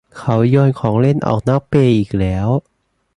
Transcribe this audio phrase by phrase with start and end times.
[0.17, 2.47] เขาโยนของเล่นออกนอกเปลอีกแล้ว